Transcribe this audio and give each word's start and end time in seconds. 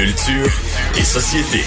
Culture 0.00 0.50
et 0.98 1.02
société. 1.02 1.58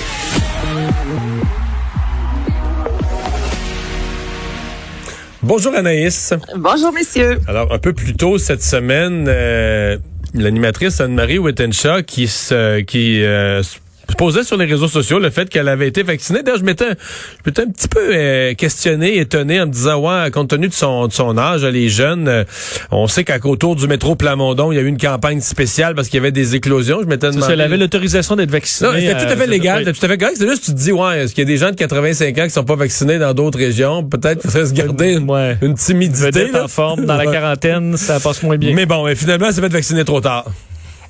Bonjour 5.44 5.76
Anaïs. 5.76 6.34
Bonjour 6.56 6.92
messieurs. 6.92 7.38
Alors 7.48 7.72
un 7.72 7.78
peu 7.78 7.94
plus 7.94 8.16
tôt 8.16 8.40
cette 8.40 8.64
semaine, 8.64 9.26
euh, 9.28 10.00
l'animatrice 10.34 11.00
Anne-Marie 11.00 11.38
Wittenshaw 11.38 12.02
qui 12.02 12.28
se 12.28 12.80
qui 12.80 13.24
euh, 13.24 13.62
se 14.10 14.16
posait 14.16 14.44
sur 14.44 14.58
les 14.58 14.66
réseaux 14.66 14.88
sociaux 14.88 15.20
le 15.20 15.30
fait 15.30 15.50
qu'elle 15.50 15.68
avait 15.68 15.88
été 15.88 16.04
vaccinée. 16.04 16.44
D'ailleurs, 16.44 16.60
je 16.60 16.66
m'étais, 16.66 16.90
je 16.90 17.50
m'étais 17.50 17.62
un 17.62 17.68
petit 17.70 17.88
peu 17.88 18.00
euh, 18.14 18.54
questionné, 18.54 19.18
étonné 19.18 19.62
en 19.62 19.68
me 19.68 19.72
disant, 19.72 20.00
ouais, 20.00 20.30
compte 20.32 20.50
tenu 20.50 20.68
de 20.68 20.74
son, 20.74 21.08
de 21.08 21.14
son 21.14 21.38
âge, 21.38 21.64
les 21.64 21.90
jeunes, 21.90 22.28
euh, 22.28 22.44
on 22.92 23.08
sait 23.08 23.24
qu'autour 23.24 23.76
du 23.76 23.88
métro 23.88 24.16
Plamondon, 24.16 24.72
il 24.72 24.76
y 24.76 24.80
a 24.80 24.82
eu 24.82 24.88
une 24.88 24.98
campagne 24.98 25.40
spéciale 25.42 25.96
parce 25.96 26.10
qu'il 26.10 26.18
y 26.18 26.20
avait 26.20 26.32
des 26.32 26.56
éclosions. 26.56 27.00
Je 27.02 27.08
m'étais 27.08 27.32
demandé... 27.32 27.54
Elle 27.54 27.62
avait 27.62 27.78
l'autorisation 27.78 28.36
d'être 28.36 28.52
vaccinée. 28.52 28.90
Non, 28.90 28.96
c'était 28.98 29.14
tout 29.26 29.32
à 29.32 29.36
fait 29.36 29.44
euh, 29.44 29.48
légal, 29.48 29.80
c'était 29.86 29.94
tout 29.98 30.06
à 30.06 30.10
fait 30.10 30.18
correct. 30.18 30.36
C'est 30.38 30.50
juste, 30.50 30.66
tu 30.66 30.72
te 30.74 30.78
dis, 30.78 30.92
ouais, 30.92 31.20
est-ce 31.24 31.34
qu'il 31.34 31.44
y 31.44 31.48
a 31.48 31.50
des 31.52 31.58
gens 31.58 31.72
de 31.72 31.76
85 31.76 32.38
ans 32.40 32.44
qui 32.44 32.50
sont 32.50 32.64
pas 32.64 32.76
vaccinés 32.76 33.20
dans 33.20 33.34
d'autres 33.34 33.58
régions? 33.60 34.04
Peut-être 34.04 34.42
qu'il 34.42 34.50
faudrait 34.52 34.68
se 34.68 34.74
garder 34.74 35.14
une, 35.14 35.30
Ouais. 35.30 35.58
une 35.62 35.76
timidité. 35.76 36.52
Là. 36.52 36.66
en 36.66 36.68
forme, 36.68 37.06
dans 37.06 37.16
la 37.16 37.26
quarantaine, 37.26 37.96
ça 37.98 38.20
passe 38.20 38.44
moins 38.44 38.58
bien. 38.58 38.74
Mais 38.76 38.86
bon, 38.86 39.08
et 39.08 39.16
finalement, 39.16 39.48
elle 39.48 39.54
s'est 39.54 39.62
fait 39.62 39.70
vacciner 39.70 40.04
trop 40.04 40.20
tard. 40.22 40.46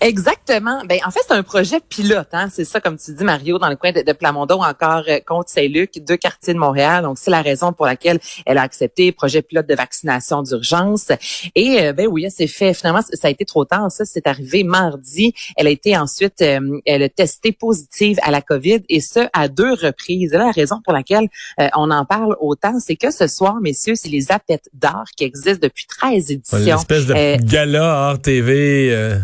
Exactement. 0.03 0.81
Ben 0.87 0.99
en 1.05 1.11
fait 1.11 1.21
c'est 1.27 1.33
un 1.33 1.43
projet 1.43 1.79
pilote, 1.87 2.27
hein. 2.33 2.49
C'est 2.51 2.65
ça 2.65 2.79
comme 2.81 2.97
tu 2.97 3.13
dis 3.13 3.23
Mario 3.23 3.57
dans 3.57 3.69
le 3.69 3.75
coin 3.75 3.91
de, 3.91 4.01
de 4.01 4.13
Plamondon, 4.13 4.61
encore 4.61 5.03
euh, 5.07 5.19
contre 5.25 5.49
Saint-Luc, 5.49 5.91
deux 6.05 6.17
quartiers 6.17 6.53
de 6.53 6.59
Montréal. 6.59 7.03
Donc 7.03 7.17
c'est 7.17 7.31
la 7.31 7.41
raison 7.41 7.73
pour 7.73 7.85
laquelle 7.85 8.19
elle 8.45 8.57
a 8.57 8.61
accepté 8.63 9.11
projet 9.11 9.41
pilote 9.41 9.67
de 9.67 9.75
vaccination 9.75 10.43
d'urgence. 10.43 11.07
Et 11.55 11.81
euh, 11.81 11.93
ben 11.93 12.07
oui, 12.07 12.29
s'est 12.29 12.47
fait. 12.47 12.73
Finalement 12.73 13.01
ça 13.01 13.27
a 13.27 13.31
été 13.31 13.45
trop 13.45 13.65
tard. 13.65 13.91
Ça 13.91 14.05
c'est 14.05 14.27
arrivé 14.27 14.63
mardi. 14.63 15.33
Elle 15.55 15.67
a 15.67 15.69
été 15.69 15.97
ensuite, 15.97 16.41
euh, 16.41 16.59
elle 16.85 17.03
a 17.03 17.09
testé 17.09 17.51
positive 17.51 18.17
à 18.23 18.31
la 18.31 18.41
COVID 18.41 18.81
et 18.89 18.99
ce 18.99 19.21
à 19.33 19.47
deux 19.47 19.73
reprises. 19.73 20.33
Et 20.33 20.37
là, 20.37 20.45
la 20.45 20.51
raison 20.51 20.81
pour 20.83 20.93
laquelle 20.93 21.27
euh, 21.61 21.67
on 21.75 21.89
en 21.91 22.05
parle 22.05 22.35
autant, 22.41 22.73
c'est 22.79 22.95
que 22.95 23.11
ce 23.11 23.27
soir, 23.27 23.55
messieurs, 23.61 23.95
c'est 23.95 24.09
les 24.09 24.31
appels 24.31 24.59
d'art 24.73 25.05
qui 25.15 25.23
existent 25.23 25.59
depuis 25.61 25.85
13 25.87 26.29
Une 26.29 26.35
éditions. 26.37 26.77
espèce 26.77 27.05
de 27.05 27.13
Euh, 27.13 27.37
gala 27.41 28.09
hors 28.11 28.19
TV. 28.21 29.17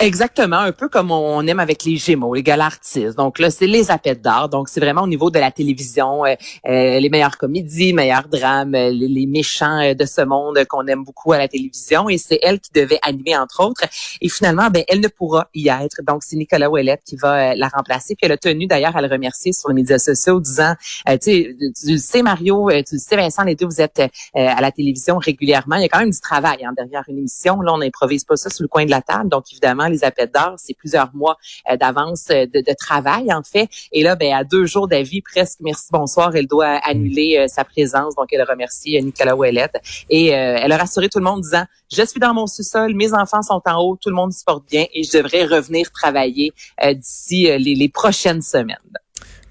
Exactement, 0.00 0.58
un 0.58 0.70
peu 0.70 0.88
comme 0.88 1.10
on 1.10 1.44
aime 1.48 1.58
avec 1.58 1.82
les 1.82 1.96
Gémeaux, 1.96 2.32
les 2.32 2.44
galas 2.44 2.66
artistes. 2.66 3.16
Donc 3.16 3.40
là, 3.40 3.50
c'est 3.50 3.66
les 3.66 3.90
appels 3.90 4.20
d'art. 4.20 4.48
Donc 4.48 4.68
c'est 4.68 4.78
vraiment 4.78 5.02
au 5.02 5.08
niveau 5.08 5.28
de 5.28 5.40
la 5.40 5.50
télévision, 5.50 6.24
euh, 6.24 6.36
euh, 6.68 7.00
les 7.00 7.08
meilleures 7.08 7.36
comédies, 7.36 7.92
meilleurs 7.92 8.28
drames, 8.28 8.76
euh, 8.76 8.90
les, 8.90 9.26
méchants 9.26 9.80
euh, 9.80 9.94
de 9.94 10.04
ce 10.04 10.20
monde 10.20 10.64
qu'on 10.68 10.86
aime 10.86 11.02
beaucoup 11.02 11.32
à 11.32 11.38
la 11.38 11.48
télévision. 11.48 12.08
Et 12.08 12.16
c'est 12.16 12.38
elle 12.42 12.60
qui 12.60 12.70
devait 12.72 13.00
animer 13.02 13.36
entre 13.36 13.66
autres. 13.66 13.82
Et 14.20 14.28
finalement, 14.28 14.70
ben 14.70 14.84
elle 14.86 15.00
ne 15.00 15.08
pourra 15.08 15.48
y 15.52 15.68
être. 15.68 16.00
Donc 16.06 16.22
c'est 16.22 16.36
Nicolas 16.36 16.70
Ouellette 16.70 17.02
qui 17.04 17.16
va 17.16 17.56
la 17.56 17.66
remplacer. 17.66 18.14
Puis 18.14 18.26
elle 18.26 18.32
a 18.32 18.36
tenu 18.36 18.68
d'ailleurs 18.68 18.96
à 18.96 19.02
le 19.02 19.08
remercier 19.08 19.52
sur 19.52 19.68
les 19.68 19.74
médias 19.74 19.98
sociaux, 19.98 20.38
disant, 20.38 20.74
tu 21.20 21.98
sais, 21.98 22.22
Mario, 22.22 22.70
tu 22.88 22.98
sais 23.00 23.16
Vincent, 23.16 23.42
les 23.42 23.56
deux 23.56 23.66
vous 23.66 23.80
êtes 23.80 24.00
à 24.34 24.60
la 24.60 24.70
télévision 24.70 25.18
régulièrement. 25.18 25.74
Il 25.74 25.82
y 25.82 25.86
a 25.86 25.88
quand 25.88 25.98
même 25.98 26.10
du 26.10 26.20
travail 26.20 26.64
hein, 26.64 26.72
derrière 26.76 27.02
une 27.08 27.18
émission. 27.18 27.60
Là, 27.62 27.72
on 27.74 27.78
n'improvise 27.78 28.22
pas 28.22 28.36
ça 28.36 28.48
sur 28.48 28.62
le 28.62 28.68
coin 28.68 28.84
de 28.84 28.90
la 28.90 29.02
table. 29.02 29.28
Donc 29.28 29.46
évidemment 29.50 29.87
les 29.88 30.04
appels 30.04 30.30
d'heures, 30.32 30.54
c'est 30.58 30.74
plusieurs 30.74 31.14
mois 31.14 31.36
euh, 31.70 31.76
d'avance 31.76 32.26
euh, 32.30 32.46
de, 32.46 32.74
travail 32.78 33.32
en 33.32 33.42
fait. 33.42 33.68
Et 33.92 34.02
là, 34.02 34.16
ben 34.16 34.32
à 34.32 34.44
deux 34.44 34.66
jours 34.66 34.88
d'avis, 34.88 35.22
presque 35.22 35.58
merci 35.60 35.88
bonsoir, 35.90 36.34
elle 36.36 36.46
doit 36.46 36.78
annuler 36.84 37.38
euh, 37.38 37.48
sa 37.48 37.64
présence. 37.64 38.14
Donc 38.14 38.28
elle 38.32 38.42
remercie 38.42 39.00
Nicolas 39.02 39.36
Ouellette 39.36 39.76
et 40.10 40.28
elle 40.28 40.72
a 40.72 40.76
rassuré 40.76 41.08
tout 41.08 41.18
le 41.18 41.24
monde 41.24 41.38
en 41.38 41.40
disant 41.40 41.64
je 41.90 42.02
suis 42.04 42.20
dans 42.20 42.34
mon 42.34 42.46
sous-sol, 42.46 42.94
mes 42.94 43.12
enfants 43.12 43.42
sont 43.42 43.62
en 43.66 43.82
haut, 43.82 43.96
tout 43.96 44.10
le 44.10 44.14
monde 44.14 44.32
se 44.32 44.44
porte 44.44 44.68
bien 44.68 44.86
et 44.92 45.02
je 45.02 45.18
devrais 45.18 45.44
revenir 45.44 45.90
travailler 45.90 46.52
d'ici 46.94 47.44
les, 47.44 47.74
les 47.74 47.88
prochaines 47.88 48.42
semaines. 48.42 48.76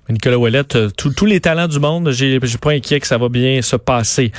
Nicolas 0.09 0.37
Ouellette, 0.37 0.75
euh, 0.75 0.89
tous 0.95 1.25
les 1.25 1.39
talents 1.39 1.67
du 1.67 1.79
monde, 1.79 2.11
j'ai 2.11 2.39
j'ai 2.41 2.57
pas 2.57 2.71
inquiet 2.71 2.99
que 2.99 3.07
ça 3.07 3.17
va 3.17 3.29
bien 3.29 3.61
se 3.61 3.75
passer. 3.75 4.31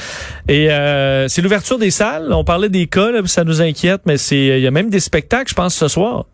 Et 0.49 0.71
euh, 0.71 1.29
c'est 1.29 1.43
l'ouverture 1.43 1.79
des 1.79 1.91
salles. 1.91 2.33
On 2.33 2.45
parlait 2.45 2.69
des 2.69 2.87
cas, 2.87 3.11
là, 3.11 3.21
ça 3.27 3.45
nous 3.45 3.61
inquiète, 3.61 4.03
mais 4.07 4.17
c'est 4.17 4.59
il 4.59 4.61
y 4.61 4.67
a 4.67 4.71
même 4.71 4.91
des 4.91 5.01
spectacles, 5.01 5.51
je 5.51 5.55
pense, 5.55 5.75
ce 5.75 5.89
soir. 5.89 6.27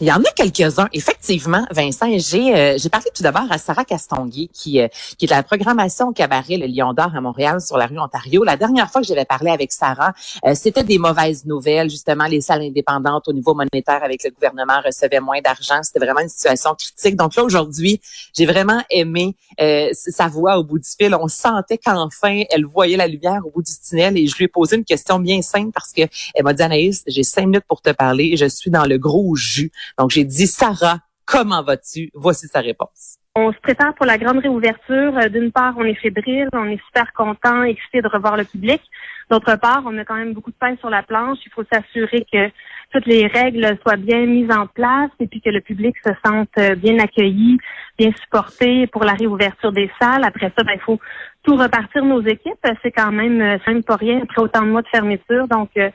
Il 0.00 0.06
y 0.06 0.12
en 0.12 0.20
a 0.20 0.30
quelques-uns, 0.34 0.88
effectivement, 0.94 1.66
Vincent. 1.70 2.06
J'ai 2.16 2.56
euh, 2.56 2.78
parlé 2.90 3.10
tout 3.14 3.22
d'abord 3.22 3.44
à 3.50 3.58
Sarah 3.58 3.84
Castonguay, 3.84 4.48
qui, 4.50 4.80
euh, 4.80 4.88
qui 5.18 5.26
est 5.26 5.28
de 5.28 5.34
la 5.34 5.42
programmation 5.42 6.08
au 6.08 6.12
cabaret 6.12 6.56
Le 6.56 6.66
Lion 6.66 6.94
d'Or 6.94 7.14
à 7.14 7.20
Montréal, 7.20 7.60
sur 7.60 7.76
la 7.76 7.86
rue 7.86 7.98
Ontario. 7.98 8.42
La 8.42 8.56
dernière 8.56 8.90
fois 8.90 9.02
que 9.02 9.06
j'avais 9.06 9.26
parlé 9.26 9.50
avec 9.50 9.70
Sarah, 9.70 10.14
euh, 10.46 10.54
c'était 10.54 10.82
des 10.82 10.96
mauvaises 10.96 11.44
nouvelles. 11.44 11.90
Justement, 11.90 12.24
les 12.24 12.40
salles 12.40 12.62
indépendantes 12.62 13.28
au 13.28 13.34
niveau 13.34 13.54
monétaire 13.54 14.02
avec 14.02 14.24
le 14.24 14.30
gouvernement 14.30 14.80
recevaient 14.82 15.20
moins 15.20 15.42
d'argent. 15.42 15.82
C'était 15.82 16.00
vraiment 16.00 16.20
une 16.20 16.30
situation 16.30 16.74
critique. 16.74 17.14
Donc 17.14 17.36
là, 17.36 17.44
aujourd'hui, 17.44 18.00
j'ai 18.34 18.46
vraiment 18.46 18.82
aimé 18.88 19.36
euh, 19.60 19.90
sa 19.92 20.26
voix 20.26 20.56
au 20.56 20.64
bout 20.64 20.78
du 20.78 20.88
fil. 20.88 21.14
On 21.14 21.28
sentait 21.28 21.76
qu'enfin, 21.76 22.44
elle 22.50 22.64
voyait 22.64 22.96
la 22.96 23.06
lumière 23.06 23.42
au 23.44 23.50
bout 23.50 23.62
du 23.62 23.72
tunnel. 23.86 24.16
Et 24.16 24.26
je 24.26 24.36
lui 24.36 24.46
ai 24.46 24.48
posé 24.48 24.76
une 24.76 24.84
question 24.84 25.18
bien 25.18 25.42
simple 25.42 25.70
parce 25.70 25.92
que 25.92 26.02
elle 26.34 26.44
m'a 26.44 26.54
dit, 26.54 26.62
Anaïs, 26.62 27.04
j'ai 27.06 27.24
cinq 27.24 27.44
minutes 27.44 27.66
pour 27.68 27.82
te 27.82 27.90
parler. 27.90 28.38
Je 28.38 28.46
suis 28.46 28.70
dans 28.70 28.86
le 28.86 28.96
gros 28.96 29.36
jus. 29.36 29.70
Donc, 29.98 30.10
j'ai 30.10 30.24
dit, 30.24 30.46
Sarah, 30.46 30.98
comment 31.24 31.62
vas-tu? 31.62 32.10
Voici 32.14 32.46
sa 32.48 32.60
réponse. 32.60 33.18
On 33.34 33.50
se 33.50 33.58
prépare 33.60 33.94
pour 33.94 34.04
la 34.04 34.18
grande 34.18 34.40
réouverture. 34.40 35.16
Euh, 35.16 35.28
D'une 35.30 35.52
part, 35.52 35.74
on 35.78 35.84
est 35.84 35.94
fébrile, 35.94 36.48
on 36.52 36.66
est 36.66 36.80
super 36.86 37.12
content, 37.14 37.62
excité 37.62 38.02
de 38.02 38.08
revoir 38.08 38.36
le 38.36 38.44
public. 38.44 38.82
D'autre 39.30 39.56
part, 39.56 39.82
on 39.86 39.96
a 39.96 40.04
quand 40.04 40.16
même 40.16 40.34
beaucoup 40.34 40.50
de 40.50 40.56
pain 40.56 40.76
sur 40.76 40.90
la 40.90 41.02
planche. 41.02 41.38
Il 41.46 41.52
faut 41.52 41.64
s'assurer 41.72 42.26
que 42.30 42.50
toutes 42.92 43.06
les 43.06 43.26
règles 43.26 43.78
soient 43.80 43.96
bien 43.96 44.26
mises 44.26 44.50
en 44.50 44.66
place 44.66 45.10
et 45.18 45.26
puis 45.26 45.40
que 45.40 45.48
le 45.48 45.62
public 45.62 45.96
se 46.04 46.12
sente 46.22 46.50
euh, 46.58 46.74
bien 46.74 46.98
accueilli, 46.98 47.56
bien 47.96 48.10
supporté 48.22 48.86
pour 48.88 49.04
la 49.04 49.14
réouverture 49.14 49.72
des 49.72 49.90
salles. 49.98 50.24
Après 50.24 50.52
ça, 50.54 50.62
ben, 50.62 50.74
il 50.74 50.80
faut 50.80 51.00
tout 51.42 51.56
repartir 51.56 52.04
nos 52.04 52.20
équipes. 52.20 52.66
C'est 52.82 52.92
quand 52.92 53.12
même, 53.12 53.58
c'est 53.64 53.72
même 53.72 53.82
pas 53.82 53.96
rien 53.96 54.20
après 54.22 54.42
autant 54.42 54.60
de 54.60 54.66
mois 54.66 54.82
de 54.82 54.88
fermeture. 54.88 55.48
Donc, 55.48 55.70
euh, 55.78 55.88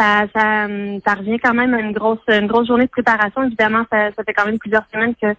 ça, 0.00 0.26
ça, 0.34 0.64
hum, 0.64 1.00
ça 1.06 1.14
revient 1.14 1.38
quand 1.38 1.54
même 1.54 1.74
à 1.74 1.80
une 1.80 1.92
grosse, 1.92 2.18
une 2.28 2.46
grosse 2.46 2.68
journée 2.68 2.86
de 2.86 2.90
préparation. 2.90 3.42
Évidemment, 3.42 3.84
ça, 3.92 4.10
ça 4.12 4.24
fait 4.24 4.32
quand 4.32 4.46
même 4.46 4.58
plusieurs 4.58 4.86
semaines 4.92 5.14
que 5.20 5.34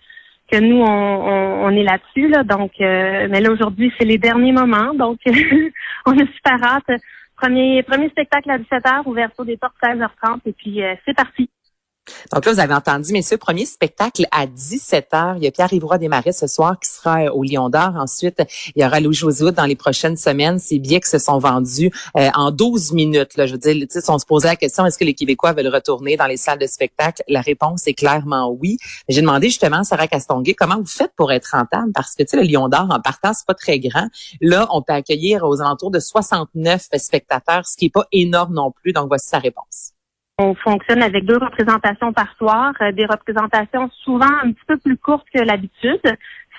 que 0.51 0.59
nous 0.59 0.81
on, 0.81 0.85
on, 0.85 1.65
on 1.65 1.69
est 1.69 1.83
là-dessus 1.83 2.27
là. 2.27 2.43
Donc, 2.43 2.71
euh, 2.81 3.27
mais 3.29 3.39
là 3.39 3.51
aujourd'hui 3.51 3.91
c'est 3.97 4.05
les 4.05 4.17
derniers 4.17 4.51
moments. 4.51 4.93
Donc, 4.93 5.19
on 6.05 6.11
a 6.11 6.25
super 6.35 6.61
hâte. 6.63 7.01
Premier 7.37 7.81
premier 7.83 8.09
spectacle 8.09 8.51
à 8.51 8.57
17h, 8.57 9.03
ouverture 9.05 9.45
des 9.45 9.57
portes 9.57 9.75
16h30 9.81 10.41
et 10.45 10.53
puis 10.53 10.83
euh, 10.83 10.93
c'est 11.05 11.15
parti. 11.15 11.49
Donc 12.33 12.45
là, 12.45 12.53
vous 12.53 12.59
avez 12.59 12.73
entendu, 12.73 13.13
messieurs, 13.13 13.37
premier 13.37 13.65
spectacle 13.65 14.25
à 14.31 14.45
17h. 14.45 15.35
Il 15.37 15.43
y 15.43 15.47
a 15.47 15.51
Pierre-Yves 15.51 15.85
Desmarais 15.99 16.31
ce 16.31 16.47
soir 16.47 16.79
qui 16.79 16.89
sera 16.89 17.23
euh, 17.23 17.31
au 17.31 17.43
Lion 17.43 17.69
d'Or. 17.69 17.93
Ensuite, 17.95 18.41
il 18.75 18.81
y 18.81 18.85
aura 18.85 18.99
Louis 18.99 19.13
José 19.13 19.51
dans 19.51 19.65
les 19.65 19.75
prochaines 19.75 20.17
semaines. 20.17 20.57
Ces 20.59 20.79
billets 20.79 20.99
qui 20.99 21.09
se 21.09 21.19
sont 21.19 21.37
vendus 21.39 21.91
euh, 22.17 22.29
en 22.33 22.51
12 22.51 22.93
minutes. 22.93 23.37
Là, 23.37 23.45
je 23.45 23.53
veux 23.53 23.57
dire, 23.57 23.75
on 24.07 24.19
se 24.19 24.25
posait 24.25 24.47
la 24.47 24.55
question, 24.55 24.85
est-ce 24.85 24.97
que 24.97 25.03
les 25.03 25.13
Québécois 25.13 25.53
veulent 25.53 25.73
retourner 25.73 26.17
dans 26.17 26.27
les 26.27 26.37
salles 26.37 26.59
de 26.59 26.67
spectacle? 26.67 27.21
La 27.27 27.41
réponse 27.41 27.87
est 27.87 27.93
clairement 27.93 28.49
oui. 28.49 28.77
J'ai 29.07 29.21
demandé 29.21 29.47
justement 29.47 29.79
à 29.79 29.83
Sarah 29.83 30.07
Castonguay 30.07 30.53
comment 30.53 30.77
vous 30.77 30.85
faites 30.85 31.13
pour 31.15 31.31
être 31.31 31.51
rentable? 31.51 31.91
Parce 31.93 32.15
que, 32.15 32.23
le 32.35 32.43
Lion 32.43 32.69
d'Or, 32.69 32.87
en 32.89 32.99
partant, 32.99 33.33
c'est 33.33 33.45
pas 33.45 33.53
très 33.53 33.79
grand. 33.79 34.07
Là, 34.39 34.67
on 34.71 34.81
peut 34.81 34.93
accueillir 34.93 35.43
aux 35.43 35.61
alentours 35.61 35.91
de 35.91 35.99
69 35.99 36.87
spectateurs, 36.97 37.67
ce 37.67 37.75
qui 37.77 37.85
est 37.85 37.89
pas 37.89 38.07
énorme 38.11 38.53
non 38.53 38.71
plus. 38.71 38.93
Donc, 38.93 39.07
voici 39.07 39.27
sa 39.27 39.39
réponse. 39.39 39.91
On 40.41 40.55
fonctionne 40.55 41.03
avec 41.03 41.25
deux 41.25 41.37
représentations 41.37 42.11
par 42.13 42.29
soir, 42.37 42.73
euh, 42.81 42.91
des 42.91 43.05
représentations 43.05 43.89
souvent 44.03 44.33
un 44.43 44.51
petit 44.51 44.65
peu 44.67 44.77
plus 44.77 44.97
courtes 44.97 45.27
que 45.33 45.39
l'habitude, 45.41 46.01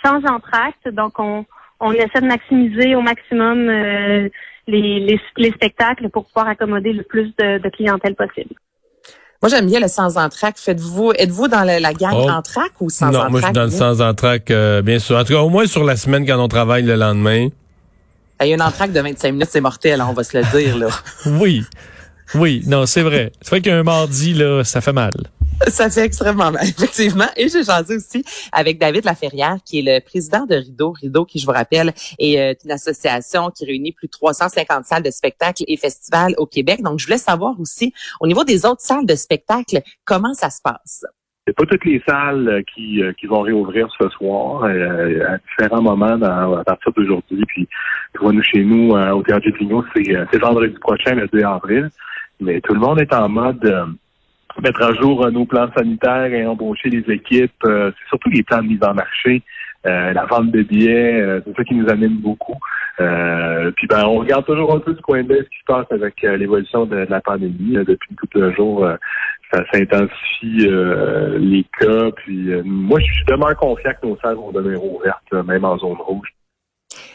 sans 0.04 0.18
entracte. 0.36 0.84
Donc, 1.00 1.18
on, 1.18 1.44
on 1.80 1.92
essaie 1.92 2.20
de 2.20 2.26
maximiser 2.26 2.94
au 2.94 3.00
maximum 3.00 3.68
euh, 3.68 4.28
les, 4.68 4.80
les, 5.08 5.20
les 5.36 5.50
spectacles 5.52 6.08
pour 6.10 6.26
pouvoir 6.26 6.48
accommoder 6.48 6.92
le 6.92 7.02
plus 7.02 7.28
de, 7.38 7.58
de 7.58 7.68
clientèle 7.70 8.14
possible. 8.14 8.54
Moi, 9.42 9.48
j'aime 9.50 9.66
bien 9.66 9.80
le 9.80 9.88
sans 9.88 10.16
entraque. 10.18 10.58
Faites-vous, 10.58 11.12
êtes-vous 11.18 11.48
dans 11.48 11.62
le- 11.64 11.80
la 11.82 11.92
gang 11.92 12.12
Oh. 12.14 12.30
entraque 12.30 12.80
ou 12.80 12.88
sans 12.90 13.06
non, 13.10 13.18
entraque? 13.18 13.30
moi 13.32 13.40
je 13.40 13.46
suis 13.46 13.52
dans 13.54 13.64
le 13.64 13.70
sans 13.70 14.00
entraque, 14.00 14.50
euh, 14.52 14.82
bien 14.82 15.00
sûr. 15.00 15.16
En 15.16 15.24
tout 15.24 15.32
cas, 15.32 15.40
au 15.40 15.48
moins 15.48 15.66
sur 15.66 15.82
la 15.82 15.96
semaine 15.96 16.24
quand 16.24 16.38
on 16.38 16.46
travaille 16.46 16.84
le 16.84 16.94
lendemain. 16.94 17.48
Il 18.40 18.48
y 18.48 18.52
a 18.52 18.54
une 18.54 18.62
entraque 18.62 18.92
de 18.92 19.00
25 19.00 19.32
minutes, 19.32 19.48
c'est 19.50 19.60
mortel, 19.60 20.00
on 20.08 20.12
va 20.12 20.22
se 20.24 20.36
le 20.38 20.44
dire, 20.56 20.76
là. 20.78 20.88
Oui. 21.40 21.64
Oui, 22.34 22.62
non, 22.66 22.86
c'est 22.86 23.02
vrai. 23.02 23.32
C'est 23.42 23.50
vrai 23.50 23.60
qu'un 23.60 23.82
mardi, 23.82 24.32
là, 24.32 24.64
ça 24.64 24.80
fait 24.80 24.92
mal. 24.92 25.12
Ça 25.68 25.90
fait 25.90 26.06
extrêmement 26.06 26.50
mal, 26.50 26.64
effectivement. 26.64 27.26
Et 27.36 27.48
j'ai 27.48 27.62
jasé 27.62 27.96
aussi 27.96 28.24
avec 28.52 28.78
David 28.78 29.04
Laferrière, 29.04 29.56
qui 29.64 29.78
est 29.78 29.82
le 29.82 30.04
président 30.04 30.46
de 30.46 30.56
Rideau. 30.56 30.92
Rideau, 30.92 31.24
qui, 31.24 31.38
je 31.38 31.46
vous 31.46 31.52
rappelle, 31.52 31.92
est 32.18 32.40
euh, 32.40 32.54
une 32.64 32.70
association 32.70 33.50
qui 33.50 33.66
réunit 33.66 33.92
plus 33.92 34.06
de 34.06 34.12
350 34.12 34.84
salles 34.84 35.02
de 35.02 35.10
spectacles 35.10 35.64
et 35.68 35.76
festivals 35.76 36.34
au 36.38 36.46
Québec. 36.46 36.82
Donc, 36.82 36.98
je 36.98 37.06
voulais 37.06 37.18
savoir 37.18 37.58
aussi, 37.60 37.92
au 38.20 38.26
niveau 38.26 38.44
des 38.44 38.64
autres 38.64 38.80
salles 38.80 39.06
de 39.06 39.14
spectacle, 39.14 39.82
comment 40.04 40.34
ça 40.34 40.50
se 40.50 40.60
passe? 40.62 41.04
C'est 41.46 41.56
pas 41.56 41.66
toutes 41.66 41.84
les 41.84 42.02
salles 42.08 42.48
euh, 42.48 42.62
qui, 42.74 43.02
euh, 43.02 43.12
qui 43.12 43.26
vont 43.26 43.40
réouvrir 43.40 43.88
ce 44.00 44.08
soir 44.10 44.64
à 44.64 45.38
différents 45.38 45.82
moments 45.82 46.16
dans, 46.16 46.56
à 46.56 46.64
partir 46.64 46.92
d'aujourd'hui. 46.92 47.44
Puis, 47.46 47.68
tu 48.14 48.20
vois, 48.20 48.32
nous, 48.32 48.42
chez 48.42 48.64
nous, 48.64 48.90
au 48.90 49.22
Théâtre 49.22 49.46
du 49.46 49.52
Vigneault, 49.58 49.84
c'est 49.94 50.38
vendredi 50.38 50.74
prochain, 50.80 51.14
le 51.14 51.28
2 51.28 51.42
avril. 51.44 51.90
Mais 52.42 52.60
tout 52.60 52.74
le 52.74 52.80
monde 52.80 53.00
est 53.00 53.12
en 53.14 53.28
mode 53.28 53.96
mettre 54.60 54.82
à 54.82 54.92
jour 54.94 55.24
euh, 55.24 55.30
nos 55.30 55.46
plans 55.46 55.68
sanitaires 55.76 56.32
et 56.32 56.46
embaucher 56.46 56.90
les 56.90 57.12
équipes. 57.12 57.52
Euh, 57.64 57.90
c'est 57.96 58.08
surtout 58.08 58.30
les 58.30 58.42
plans 58.42 58.62
de 58.62 58.68
mise 58.68 58.82
en 58.82 58.94
marché. 58.94 59.42
Euh, 59.86 60.12
la 60.12 60.26
vente 60.26 60.50
de 60.52 60.62
billets, 60.62 61.40
c'est 61.44 61.56
ça 61.56 61.64
qui 61.64 61.74
nous 61.74 61.88
amène 61.88 62.18
beaucoup. 62.18 62.56
puis 62.98 63.86
ben, 63.88 64.04
on 64.06 64.18
regarde 64.18 64.46
toujours 64.46 64.76
un 64.76 64.78
peu 64.78 64.94
du 64.94 65.02
coin 65.02 65.24
d'œil 65.24 65.42
ce 65.44 65.48
qui 65.48 65.58
se 65.58 65.64
passe 65.66 65.86
avec 65.90 66.22
l'évolution 66.22 66.86
de, 66.86 67.06
la 67.08 67.20
pandémie. 67.20 67.72
depuis 67.84 68.14
tout 68.14 68.38
de 68.38 68.52
jours, 68.52 68.86
ça 69.52 69.64
s'intensifie 69.72 70.68
les 71.40 71.66
cas. 71.80 72.12
Puis 72.14 72.48
moi, 72.64 73.00
je 73.00 73.12
suis 73.12 73.24
tellement 73.24 73.52
confiant 73.58 73.90
que 74.00 74.06
nos 74.06 74.16
salles 74.18 74.36
vont 74.36 74.52
devenir 74.52 74.84
ouvertes, 74.84 75.32
même 75.32 75.64
en 75.64 75.76
zone 75.78 75.98
rouge. 75.98 76.28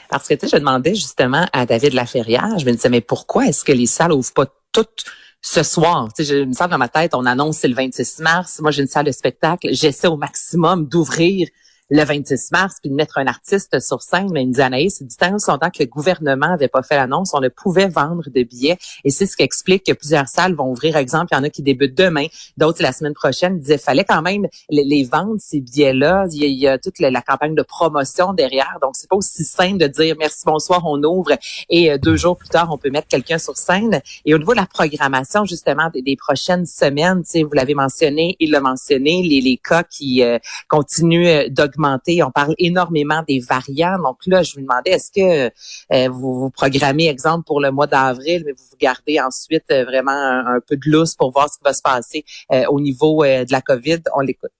Parce 0.09 0.27
que 0.27 0.33
tu 0.33 0.47
sais, 0.47 0.57
je 0.57 0.59
demandais 0.59 0.93
justement 0.93 1.45
à 1.53 1.65
David 1.65 1.93
Laferrière, 1.93 2.59
je 2.59 2.65
me 2.65 2.71
disais, 2.71 2.89
mais 2.89 3.01
pourquoi 3.01 3.45
est-ce 3.45 3.63
que 3.63 3.71
les 3.71 3.85
salles 3.85 4.11
ouvrent 4.11 4.33
pas 4.33 4.45
toutes 4.71 5.05
ce 5.41 5.63
soir. 5.63 6.09
Tu 6.15 6.25
sais, 6.25 6.39
je 6.39 6.43
me 6.43 6.53
sens 6.53 6.69
dans 6.69 6.77
ma 6.77 6.89
tête, 6.89 7.13
on 7.13 7.25
annonce 7.25 7.57
c'est 7.57 7.67
le 7.67 7.75
26 7.75 8.19
mars. 8.19 8.59
Moi, 8.61 8.71
j'ai 8.71 8.81
une 8.81 8.87
salle 8.87 9.05
de 9.05 9.11
spectacle. 9.11 9.69
J'essaie 9.71 10.07
au 10.07 10.17
maximum 10.17 10.87
d'ouvrir 10.87 11.47
le 11.89 12.03
26 12.03 12.51
mars, 12.51 12.75
puis 12.81 12.89
de 12.89 12.95
mettre 12.95 13.17
un 13.17 13.27
artiste 13.27 13.79
sur 13.79 14.01
scène. 14.01 14.29
Mais 14.31 14.43
il 14.43 14.49
me 14.49 14.53
dit, 14.53 14.61
Anaïs, 14.61 15.01
du 15.01 15.15
temps 15.15 15.35
longtemps 15.47 15.69
que 15.69 15.81
le 15.81 15.85
gouvernement 15.85 16.49
n'avait 16.49 16.67
pas 16.67 16.83
fait 16.83 16.95
l'annonce, 16.95 17.31
on 17.33 17.39
ne 17.39 17.49
pouvait 17.49 17.87
vendre 17.87 18.23
de 18.29 18.43
billets. 18.43 18.77
Et 19.03 19.09
c'est 19.09 19.25
ce 19.25 19.37
qui 19.37 19.43
explique 19.43 19.85
que 19.85 19.93
plusieurs 19.93 20.27
salles 20.27 20.53
vont 20.53 20.71
ouvrir. 20.71 20.97
Exemple, 20.97 21.27
il 21.31 21.35
y 21.35 21.37
en 21.39 21.43
a 21.43 21.49
qui 21.49 21.61
débutent 21.61 21.97
demain, 21.97 22.25
d'autres 22.57 22.81
la 22.81 22.91
semaine 22.91 23.13
prochaine. 23.13 23.55
Il 23.57 23.61
disait, 23.61 23.77
fallait 23.77 24.03
quand 24.03 24.21
même 24.21 24.47
les, 24.69 25.03
vendre, 25.03 25.35
ces 25.39 25.61
billets-là. 25.61 26.25
Il 26.31 26.43
y, 26.43 26.67
a, 26.67 26.77
toute 26.77 26.99
la, 26.99 27.21
campagne 27.21 27.55
de 27.55 27.61
promotion 27.61 28.33
derrière. 28.33 28.77
Donc, 28.81 28.95
c'est 28.95 29.09
pas 29.09 29.15
aussi 29.15 29.43
simple 29.43 29.77
de 29.77 29.87
dire, 29.87 30.15
merci, 30.19 30.43
bonsoir, 30.45 30.81
on 30.85 31.01
ouvre. 31.03 31.31
Et 31.69 31.91
euh, 31.91 31.97
deux 31.97 32.15
jours 32.15 32.37
plus 32.37 32.49
tard, 32.49 32.69
on 32.71 32.77
peut 32.77 32.89
mettre 32.89 33.07
quelqu'un 33.07 33.37
sur 33.37 33.57
scène. 33.57 34.01
Et 34.25 34.33
au 34.33 34.37
niveau 34.37 34.53
de 34.53 34.59
la 34.59 34.65
programmation, 34.65 35.45
justement, 35.45 35.89
des, 35.93 36.17
prochaines 36.17 36.65
semaines, 36.65 37.23
vous 37.35 37.53
l'avez 37.53 37.75
mentionné, 37.75 38.35
il 38.39 38.51
l'a 38.51 38.59
mentionné, 38.59 39.21
les, 39.23 39.39
les 39.39 39.57
cas 39.57 39.83
qui 39.83 40.23
euh, 40.23 40.39
continuent 40.67 41.27
euh, 41.27 41.49
on 41.79 42.31
parle 42.31 42.55
énormément 42.57 43.23
des 43.27 43.39
variants. 43.39 43.97
Donc 43.97 44.17
là, 44.25 44.43
je 44.43 44.57
me 44.57 44.63
demandais, 44.63 44.91
est-ce 44.91 45.11
que 45.11 45.51
euh, 45.93 46.09
vous 46.09 46.39
vous 46.39 46.49
programmez, 46.49 47.07
exemple, 47.07 47.45
pour 47.45 47.61
le 47.61 47.71
mois 47.71 47.87
d'avril, 47.87 48.43
mais 48.45 48.51
vous 48.51 48.63
vous 48.71 48.77
gardez 48.79 49.19
ensuite 49.19 49.65
euh, 49.71 49.83
vraiment 49.85 50.11
un, 50.11 50.59
peu 50.67 50.75
de 50.75 50.89
lousse 50.89 51.15
pour 51.15 51.31
voir 51.31 51.49
ce 51.49 51.57
qui 51.57 51.63
va 51.63 51.73
se 51.73 51.81
passer 51.81 52.23
euh, 52.51 52.63
au 52.69 52.79
niveau 52.79 53.23
de 53.23 53.51
la 53.51 53.61
COVID? 53.61 53.99
On 54.15 54.21
l'écoute. 54.21 54.51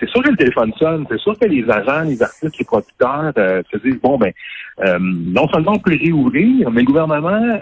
C'est 0.00 0.08
sûr 0.08 0.22
que 0.22 0.30
le 0.30 0.36
téléphone 0.36 0.72
sonne, 0.76 1.06
c'est 1.08 1.20
sûr 1.20 1.38
que 1.38 1.46
les 1.46 1.64
agents, 1.70 2.02
les 2.02 2.20
artistes, 2.20 2.58
les 2.58 2.64
producteurs 2.64 3.32
se 3.36 3.76
disent 3.78 4.00
bon 4.02 4.18
ben 4.18 4.32
non 5.00 5.48
seulement 5.48 5.72
on 5.72 5.78
peut 5.78 5.96
réouvrir, 5.96 6.70
mais 6.70 6.80
le 6.80 6.86
gouvernement 6.86 7.60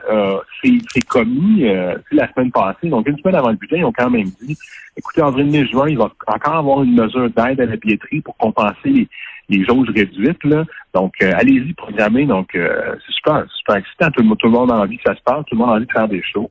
s'est 0.62 1.00
commis 1.08 1.64
la 2.10 2.32
semaine 2.32 2.50
passée, 2.50 2.88
donc 2.88 3.06
une 3.08 3.18
semaine 3.18 3.36
avant 3.36 3.50
le 3.50 3.56
budget, 3.56 3.78
ils 3.78 3.84
ont 3.84 3.92
quand 3.92 4.10
même 4.10 4.30
dit 4.40 4.56
Écoutez, 4.96 5.22
en 5.22 5.28
avril, 5.28 5.46
mai, 5.46 5.66
juin, 5.66 5.88
il 5.88 5.96
va 5.96 6.10
encore 6.26 6.54
avoir 6.54 6.82
une 6.82 6.94
mesure 6.94 7.30
d'aide 7.30 7.60
à 7.60 7.66
la 7.66 7.76
billetterie 7.76 8.20
pour 8.20 8.36
compenser 8.36 8.90
les, 8.90 9.08
les 9.48 9.64
jauges 9.64 9.88
réduites. 9.88 10.44
Là. 10.44 10.64
Donc, 10.94 11.14
euh, 11.22 11.32
allez-y 11.34 11.72
programmer. 11.72 12.26
Donc, 12.26 12.54
euh, 12.54 12.94
c'est 13.06 13.12
super, 13.14 13.46
super 13.56 13.76
excitant. 13.76 14.10
Tout 14.10 14.22
le, 14.22 14.36
tout 14.36 14.46
le 14.46 14.52
monde 14.52 14.70
a 14.70 14.74
envie 14.74 14.98
que 14.98 15.04
ça 15.06 15.16
se 15.16 15.22
passe. 15.22 15.44
Tout 15.46 15.54
le 15.54 15.58
monde 15.58 15.70
a 15.70 15.72
envie 15.74 15.86
de 15.86 15.92
faire 15.92 16.08
des 16.08 16.22
shows. 16.22 16.50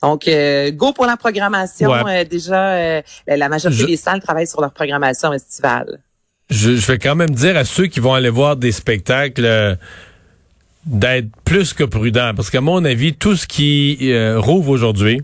Donc, 0.00 0.28
euh, 0.28 0.70
go 0.70 0.92
pour 0.92 1.06
la 1.06 1.16
programmation. 1.16 1.90
déjà, 2.28 3.02
la 3.26 3.48
majorité 3.48 3.86
des 3.86 3.96
salles 3.96 4.20
travaillent 4.20 4.46
sur 4.46 4.60
leur 4.60 4.72
programmation 4.72 5.32
estivale. 5.32 6.00
Je, 6.50 6.76
je, 6.76 6.86
vais 6.86 6.98
quand 6.98 7.14
même 7.14 7.30
dire 7.30 7.56
à 7.56 7.64
ceux 7.64 7.86
qui 7.86 8.00
vont 8.00 8.14
aller 8.14 8.30
voir 8.30 8.56
des 8.56 8.72
spectacles 8.72 9.76
d'être 10.84 11.28
plus 11.44 11.72
que 11.72 11.84
prudents. 11.84 12.32
Parce 12.34 12.50
qu'à 12.50 12.60
mon 12.60 12.84
avis, 12.84 13.14
tout 13.14 13.36
ce 13.36 13.46
qui 13.46 14.12
rouvre 14.36 14.70
aujourd'hui, 14.70 15.20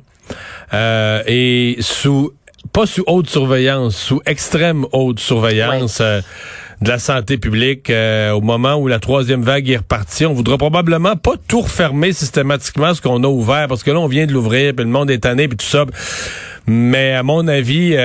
euh, 0.74 1.22
et 1.26 1.76
sous 1.80 2.32
pas 2.72 2.86
sous 2.86 3.04
haute 3.06 3.28
surveillance, 3.28 3.96
sous 3.96 4.20
extrême 4.26 4.86
haute 4.92 5.20
surveillance. 5.20 5.98
Euh, 6.00 6.20
de 6.82 6.90
la 6.90 6.98
santé 6.98 7.38
publique 7.38 7.88
euh, 7.88 8.32
au 8.32 8.42
moment 8.42 8.74
où 8.74 8.86
la 8.86 8.98
troisième 8.98 9.40
vague 9.40 9.70
est 9.70 9.78
repartie. 9.78 10.26
On 10.26 10.34
voudra 10.34 10.58
probablement 10.58 11.16
pas 11.16 11.32
tout 11.48 11.62
refermer 11.62 12.12
systématiquement 12.12 12.92
ce 12.92 13.00
qu'on 13.00 13.24
a 13.24 13.26
ouvert 13.26 13.66
parce 13.66 13.82
que 13.82 13.90
là 13.90 13.98
on 13.98 14.08
vient 14.08 14.26
de 14.26 14.32
l'ouvrir 14.34 14.74
puis 14.74 14.84
le 14.84 14.90
monde 14.90 15.10
est 15.10 15.20
tanné 15.20 15.48
puis 15.48 15.56
tout 15.56 15.64
ça. 15.64 15.86
Mais 16.66 17.14
à 17.14 17.22
mon 17.22 17.48
avis 17.48 17.96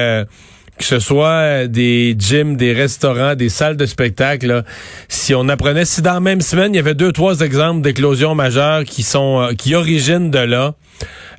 que 0.81 0.87
ce 0.87 0.99
soit 0.99 1.67
des 1.67 2.15
gyms, 2.17 2.57
des 2.57 2.73
restaurants, 2.73 3.35
des 3.35 3.49
salles 3.49 3.77
de 3.77 3.85
spectacle, 3.85 4.63
si 5.07 5.33
on 5.33 5.47
apprenait, 5.47 5.85
si 5.85 6.01
dans 6.01 6.13
la 6.13 6.19
même 6.19 6.41
semaine, 6.41 6.73
il 6.73 6.77
y 6.77 6.79
avait 6.79 6.95
deux, 6.95 7.11
trois 7.11 7.39
exemples 7.39 7.81
d'éclosions 7.81 8.35
majeures 8.35 8.83
qui 8.83 9.03
sont, 9.03 9.49
qui 9.57 9.75
originent 9.75 10.29
de 10.31 10.39
là, 10.39 10.73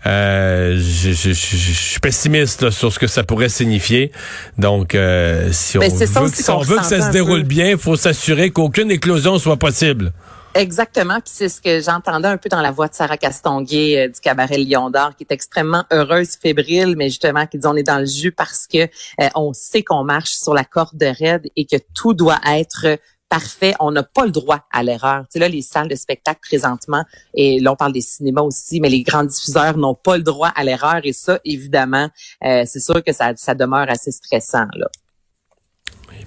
euh, 0.07 0.77
je, 0.79 1.33
suis 1.33 2.01
pessimiste 2.01 2.71
sur 2.71 2.93
ce 2.93 2.99
que 2.99 3.07
ça 3.07 3.23
pourrait 3.23 3.49
signifier. 3.49 4.11
Donc, 4.59 4.95
euh, 4.95 5.49
si 5.53 5.79
on 5.79 5.81
veut, 5.81 5.89
que, 5.89 6.85
ça 6.85 7.01
se 7.01 7.11
déroule 7.13 7.45
bien, 7.45 7.71
il 7.71 7.79
faut 7.79 7.97
s'assurer 7.97 8.51
qu'aucune 8.51 8.91
éclosion 8.91 9.39
soit 9.39 9.59
possible. 9.59 10.13
Exactement, 10.55 11.15
puis 11.15 11.33
c'est 11.35 11.49
ce 11.49 11.63
que 11.63 11.81
j'entendais 11.81 12.29
un 12.29 12.37
peu 12.37 12.51
dans 12.51 12.61
la 12.61 12.71
voix 12.71 12.89
de 12.89 12.95
Sarah 12.95 13.17
Castonguay 13.17 13.99
euh, 13.99 14.09
du 14.09 14.21
cabaret 14.21 14.59
Lion 14.59 14.91
d'Or, 14.91 15.17
qui 15.17 15.25
est 15.25 15.33
extrêmement 15.33 15.85
heureuse, 15.91 16.37
fébrile, 16.37 16.95
mais 16.97 17.09
justement 17.09 17.47
qui 17.47 17.59
dit 17.59 17.67
on 17.67 17.75
est 17.75 17.83
dans 17.83 17.99
le 17.99 18.07
jus 18.07 18.33
parce 18.33 18.67
que 18.67 18.89
on 19.35 19.55
sait 19.55 19.83
qu'on 19.83 20.05
marche 20.05 20.33
sur 20.33 20.53
la 20.53 20.65
corde 20.65 21.03
raide 21.03 21.49
et 21.57 21.65
que 21.65 21.77
tout 21.95 22.13
doit 22.13 22.41
être 22.47 22.99
parfait. 23.33 23.75
On 23.81 23.93
n'a 23.93 24.03
pas 24.03 24.27
le 24.27 24.31
droit 24.31 24.61
à 24.71 24.83
l'erreur. 24.83 25.23
Tu 25.23 25.29
sais, 25.31 25.39
là, 25.39 25.49
les 25.49 25.63
salles 25.63 25.89
de 25.89 25.95
spectacle 25.95 26.41
présentement, 26.43 27.03
et 27.33 27.61
là, 27.61 27.73
on 27.73 27.77
parle 27.77 27.95
des 27.95 28.03
cinémas 28.03 28.43
aussi, 28.43 28.79
mais 28.79 28.91
les 28.91 29.03
grands 29.03 29.25
diffuseurs 29.25 29.79
n'ont 29.79 29.95
pas 29.95 30.19
le 30.19 30.23
droit 30.23 30.49
à 30.49 30.65
l'erreur. 30.65 31.01
Et 31.05 31.15
ça, 31.15 31.39
évidemment, 31.47 32.11
euh, 32.45 32.65
c'est 32.67 32.81
sûr 32.81 33.03
que 33.03 33.15
ça, 33.15 33.33
ça 33.37 33.55
demeure 33.55 33.89
assez 33.89 34.13
stressant. 34.13 34.67
Là. 34.75 34.87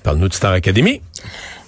Parle-nous 0.01 0.29
de 0.29 0.33
Star 0.33 0.53
Academy. 0.53 1.01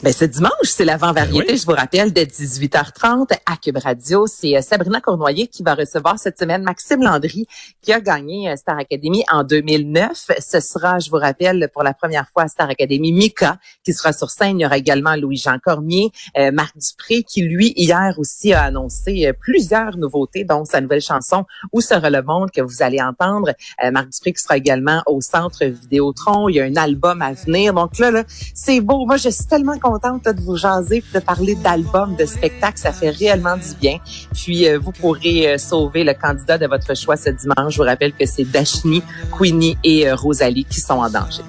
Ben, 0.04 0.13
ce 0.13 0.25
dimanche, 0.25 0.51
c'est 0.62 0.86
l'avant-variété, 0.86 1.54
ben 1.54 1.58
je 1.58 1.66
vous 1.66 1.72
rappelle, 1.72 2.13
de 2.13 2.22
18h30 2.22 3.32
à 3.48 3.58
Cube 3.58 3.77
Radio. 3.77 4.27
C'est 4.27 4.56
euh, 4.56 4.62
Sabrina 4.62 5.01
Cournoyer 5.01 5.48
qui 5.48 5.63
va 5.63 5.74
recevoir 5.74 6.20
cette 6.20 6.38
semaine 6.38 6.62
Maxime 6.62 7.01
Landry, 7.01 7.48
qui 7.82 7.92
a 7.92 8.00
gagné 8.00 8.48
euh, 8.48 8.56
Star 8.58 8.77
Academy 8.77 9.24
en 9.32 9.44
2009. 9.44 10.34
Ce 10.38 10.60
sera, 10.60 11.00
je 11.00 11.10
vous 11.10 11.18
rappelle, 11.18 11.68
pour 11.74 11.82
la 11.82 11.96
première 11.96 12.30
fois 12.30 12.44
à 12.44 12.48
Star 12.48 12.70
Academy, 12.70 13.12
Mika, 13.12 13.58
qui 13.84 13.92
sera 13.92 14.13
sur 14.13 14.30
scène. 14.30 14.60
Il 14.60 14.62
y 14.62 14.66
aura 14.68 14.77
également 14.77 15.16
Louis-Jean 15.16 15.58
Cormier, 15.58 16.12
euh, 16.38 16.51
Marc 16.51 16.77
Dupré, 16.77 17.24
qui, 17.24 17.42
lui, 17.42 17.74
hier 17.75 18.13
aussi 18.20 18.54
a 18.54 18.66
annoncé 18.66 19.32
plusieurs 19.39 19.98
nouveautés, 19.98 20.44
dont 20.44 20.63
sa 20.63 20.80
nouvelle 20.80 21.01
chanson 21.01 21.46
«Où 21.74 21.82
sera 21.82 22.12
le 22.12 22.22
monde» 22.22 22.51
que 22.56 22.62
vous 22.62 22.84
allez 22.84 23.01
entendre. 23.01 23.51
Marc 23.92 24.10
Dupré 24.10 24.34
qui 24.34 24.44
sera 24.44 24.58
également 24.58 25.01
au 25.08 25.22
Centre 25.22 25.66
Vidéotron. 25.66 26.50
Il 26.50 26.58
y 26.58 26.60
a 26.60 26.66
un 26.66 26.75
album 26.75 27.24
à 27.24 27.34
venir. 27.34 27.74
Donc 27.74 27.98
là, 27.98 28.12
là 28.12 28.24
c'est 28.54 28.80
beau. 28.80 29.08
Moi, 29.08 29.18
je 29.18 29.30
suis 29.30 29.46
tellement 29.46 29.80
contente 29.91 30.25
de 30.25 30.41
vous 30.41 30.56
jaser, 30.56 31.03
de 31.13 31.20
parler 31.20 31.56
d'albums, 31.56 32.15
de 32.15 32.25
spectacles. 32.25 32.77
Ça 32.77 32.91
fait 32.91 33.10
réellement 33.10 33.56
du 33.56 33.75
bien. 33.79 33.98
Puis, 34.34 34.67
euh, 34.67 34.79
vous 34.79 34.91
pourrez 34.91 35.53
euh, 35.53 35.58
sauver 35.58 36.03
le 36.03 36.13
candidat 36.13 36.58
de 36.58 36.67
votre 36.67 36.96
choix 36.96 37.15
ce 37.17 37.29
dimanche. 37.29 37.74
Je 37.74 37.77
vous 37.77 37.88
rappelle 37.88 38.13
que 38.13 38.25
c'est 38.25 38.44
Dashni, 38.44 39.03
Queenie 39.38 39.77
et 39.84 40.10
euh, 40.10 40.15
Rosalie 40.15 40.65
qui 40.65 40.82
sont 40.82 40.96
en 40.96 41.10
danger. 41.10 41.44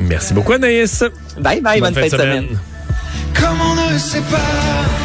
Merci 0.00 0.34
beaucoup, 0.34 0.52
Anaïs. 0.52 1.04
Bye 1.38 1.60
bye, 1.60 1.80
bonne, 1.80 1.94
fin 1.94 2.02
de 2.02 2.08
semaine. 2.08 2.58
Comme 3.34 3.58
on 3.60 3.92
ne 3.92 3.98
sait 3.98 4.20
pas 4.20 5.03